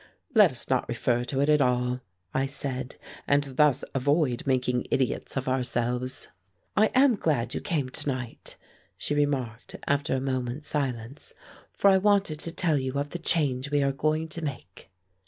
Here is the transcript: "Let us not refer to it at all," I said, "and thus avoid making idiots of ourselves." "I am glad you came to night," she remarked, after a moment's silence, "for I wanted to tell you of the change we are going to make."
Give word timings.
"Let 0.33 0.49
us 0.51 0.67
not 0.67 0.89
refer 0.89 1.23
to 1.25 1.41
it 1.41 1.49
at 1.49 1.61
all," 1.61 2.01
I 2.33 2.47
said, 2.47 2.95
"and 3.27 3.43
thus 3.43 3.83
avoid 3.93 4.47
making 4.47 4.87
idiots 4.89 5.37
of 5.37 5.47
ourselves." 5.47 6.29
"I 6.75 6.87
am 6.95 7.15
glad 7.15 7.53
you 7.53 7.61
came 7.61 7.89
to 7.89 8.07
night," 8.09 8.55
she 8.97 9.13
remarked, 9.13 9.75
after 9.85 10.15
a 10.15 10.19
moment's 10.19 10.67
silence, 10.67 11.35
"for 11.71 11.87
I 11.91 11.99
wanted 11.99 12.39
to 12.39 12.51
tell 12.51 12.79
you 12.79 12.93
of 12.93 13.11
the 13.11 13.19
change 13.19 13.69
we 13.69 13.83
are 13.83 13.91
going 13.91 14.27
to 14.29 14.41
make." 14.41 14.89